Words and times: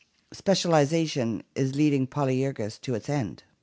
"Specialization 0.33 1.43
is 1.53 1.75
leading 1.75 2.07
Polyergus 2.07 2.79
to 2.81 2.95
its 2.95 3.07
end!" 3.07 3.43